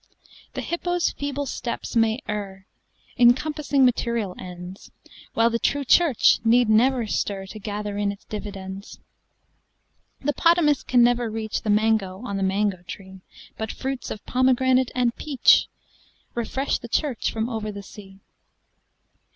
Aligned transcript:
The 0.55 0.61
hippo's 0.61 1.11
feeble 1.11 1.45
steps 1.45 1.95
may 1.95 2.21
errIn 2.27 3.35
compassing 3.35 3.85
material 3.85 4.33
ends, 4.39 4.89
While 5.35 5.51
the 5.51 5.59
True 5.59 5.85
Church 5.85 6.39
need 6.43 6.69
never 6.69 7.03
stirTo 7.05 7.61
gather 7.61 7.99
in 7.99 8.11
its 8.11 8.25
dividends. 8.25 8.99
The 10.19 10.33
'potamus 10.33 10.81
can 10.81 11.03
never 11.03 11.29
reachThe 11.29 11.71
mango 11.71 12.23
on 12.25 12.37
the 12.37 12.41
mango 12.41 12.81
tree; 12.87 13.19
But 13.59 13.71
fruits 13.71 14.09
of 14.09 14.25
pomegranate 14.25 14.89
and 14.95 15.15
peachRefresh 15.17 16.79
the 16.81 16.89
Church 16.89 17.31
from 17.31 17.47
over 17.47 17.79
sea. 17.83 18.21